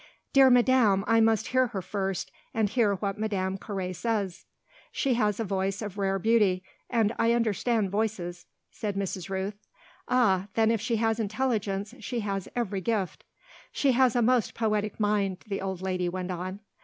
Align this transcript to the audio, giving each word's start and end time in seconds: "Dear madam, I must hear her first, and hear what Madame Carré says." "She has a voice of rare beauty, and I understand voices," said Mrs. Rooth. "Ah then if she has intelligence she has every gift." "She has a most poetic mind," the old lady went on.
"Dear 0.33 0.49
madam, 0.49 1.03
I 1.05 1.19
must 1.19 1.49
hear 1.49 1.67
her 1.67 1.81
first, 1.83 2.31
and 2.55 2.67
hear 2.71 2.95
what 2.95 3.19
Madame 3.19 3.59
Carré 3.59 3.95
says." 3.95 4.45
"She 4.91 5.13
has 5.13 5.39
a 5.39 5.43
voice 5.43 5.79
of 5.79 5.99
rare 5.99 6.17
beauty, 6.17 6.63
and 6.89 7.13
I 7.19 7.33
understand 7.33 7.91
voices," 7.91 8.47
said 8.71 8.95
Mrs. 8.95 9.29
Rooth. 9.29 9.59
"Ah 10.07 10.47
then 10.55 10.71
if 10.71 10.81
she 10.81 10.95
has 10.95 11.19
intelligence 11.19 11.93
she 11.99 12.21
has 12.21 12.49
every 12.55 12.81
gift." 12.81 13.25
"She 13.71 13.91
has 13.91 14.15
a 14.15 14.23
most 14.23 14.55
poetic 14.55 14.99
mind," 14.99 15.43
the 15.47 15.61
old 15.61 15.83
lady 15.83 16.09
went 16.09 16.31
on. 16.31 16.61